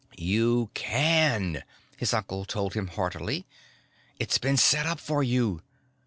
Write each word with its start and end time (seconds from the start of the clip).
"You 0.17 0.71
can," 0.73 1.63
his 1.95 2.11
uncle 2.11 2.43
told 2.43 2.73
him 2.73 2.87
heartily. 2.87 3.45
"It's 4.17 4.39
been 4.39 4.57
set 4.57 4.87
up 4.87 4.99
for 4.99 5.21
you. 5.21 5.61